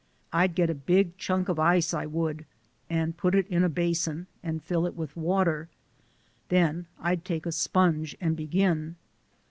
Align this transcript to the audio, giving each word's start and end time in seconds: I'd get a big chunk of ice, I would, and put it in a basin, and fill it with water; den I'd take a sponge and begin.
I'd 0.33 0.55
get 0.55 0.67
a 0.67 0.73
big 0.73 1.15
chunk 1.17 1.47
of 1.47 1.59
ice, 1.59 1.93
I 1.93 2.07
would, 2.07 2.47
and 2.89 3.15
put 3.15 3.35
it 3.35 3.45
in 3.49 3.63
a 3.63 3.69
basin, 3.69 4.25
and 4.41 4.63
fill 4.63 4.87
it 4.87 4.95
with 4.95 5.15
water; 5.15 5.69
den 6.49 6.87
I'd 6.99 7.23
take 7.23 7.45
a 7.45 7.51
sponge 7.51 8.17
and 8.19 8.35
begin. 8.35 8.95